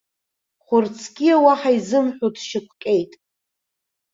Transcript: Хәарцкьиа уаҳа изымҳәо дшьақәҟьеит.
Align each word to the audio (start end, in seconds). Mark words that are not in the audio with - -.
Хәарцкьиа 0.65 1.43
уаҳа 1.43 1.71
изымҳәо 1.77 2.27
дшьақәҟьеит. 2.35 3.11